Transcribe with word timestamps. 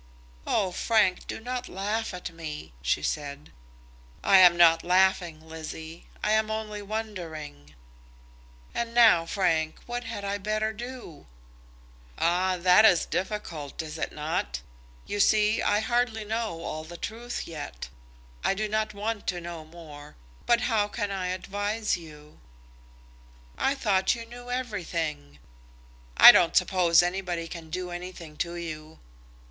"Oh, 0.47 0.71
Frank, 0.71 1.27
do 1.27 1.39
not 1.39 1.69
laugh 1.69 2.11
at 2.11 2.31
me," 2.31 2.73
she 2.81 3.03
said. 3.03 3.51
"I 4.23 4.39
am 4.39 4.57
not 4.57 4.83
laughing, 4.83 5.47
Lizzie; 5.47 6.07
I 6.23 6.31
am 6.31 6.49
only 6.49 6.81
wondering." 6.81 7.75
"And 8.73 8.95
now, 8.95 9.27
Frank, 9.27 9.77
what 9.85 10.05
had 10.05 10.25
I 10.25 10.39
better 10.39 10.73
do?" 10.73 11.27
"Ah; 12.17 12.57
that 12.57 12.83
is 12.83 13.05
difficult; 13.05 13.83
is 13.83 13.95
it 13.99 14.11
not? 14.11 14.61
You 15.05 15.19
see 15.19 15.61
I 15.61 15.81
hardly 15.81 16.25
know 16.25 16.63
all 16.63 16.83
the 16.83 16.97
truth 16.97 17.47
yet. 17.47 17.89
I 18.43 18.55
do 18.55 18.67
not 18.67 18.95
want 18.95 19.27
to 19.27 19.39
know 19.39 19.63
more, 19.65 20.15
but 20.47 20.61
how 20.61 20.87
can 20.87 21.11
I 21.11 21.27
advise 21.27 21.95
you?" 21.95 22.39
"I 23.55 23.75
thought 23.75 24.15
you 24.15 24.25
knew 24.25 24.49
everything." 24.49 25.37
"I 26.17 26.31
don't 26.31 26.55
suppose 26.57 27.03
anybody 27.03 27.47
can 27.47 27.69
do 27.69 27.91
anything 27.91 28.35
to 28.37 28.55
you." 28.55 28.97